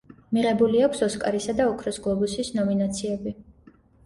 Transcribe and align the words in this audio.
მიღებული 0.35 0.79
აქვს 0.85 1.03
ოსკარისა 1.07 1.55
და 1.59 1.67
ოქროს 1.75 2.01
გლობუსის 2.07 2.51
ნომინაციები. 2.57 3.37